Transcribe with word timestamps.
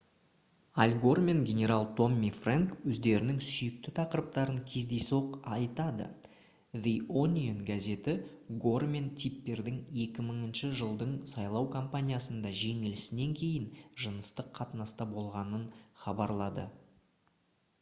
аль 0.83 0.93
гор 1.01 1.19
мен 1.25 1.41
генерал 1.47 1.83
томми 1.97 2.29
фрэнк 2.37 2.71
өздерінің 2.93 3.41
сүйікті 3.47 3.91
тақырыптарын 3.99 4.57
кездейсоқ 4.71 5.35
айтады 5.57 6.07
the 6.87 6.93
onion 7.25 7.61
газеті 7.69 8.15
гор 8.65 8.87
мен 8.95 9.11
типпердің 9.25 9.77
2000 10.07 10.73
жылдың 10.81 11.13
сайлау 11.35 11.69
компаниясында 11.79 12.55
жеңілісінен 12.63 13.39
кейін 13.43 13.69
жыныстық 14.07 14.51
қатынаста 14.61 15.11
болғанын 15.13 15.69
хабарлады 16.07 16.69